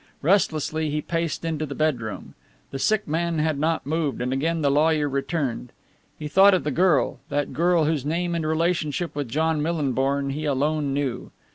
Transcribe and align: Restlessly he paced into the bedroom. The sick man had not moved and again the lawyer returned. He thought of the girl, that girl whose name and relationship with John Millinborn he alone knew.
Restlessly 0.23 0.89
he 0.89 0.99
paced 0.99 1.45
into 1.45 1.63
the 1.63 1.75
bedroom. 1.75 2.33
The 2.71 2.79
sick 2.79 3.07
man 3.07 3.37
had 3.37 3.59
not 3.59 3.85
moved 3.85 4.19
and 4.19 4.33
again 4.33 4.63
the 4.63 4.71
lawyer 4.71 5.07
returned. 5.07 5.71
He 6.17 6.27
thought 6.27 6.55
of 6.55 6.63
the 6.63 6.71
girl, 6.71 7.19
that 7.29 7.53
girl 7.53 7.85
whose 7.85 8.03
name 8.03 8.33
and 8.33 8.43
relationship 8.47 9.13
with 9.15 9.29
John 9.29 9.61
Millinborn 9.61 10.31
he 10.31 10.45
alone 10.45 10.91
knew. 10.91 11.29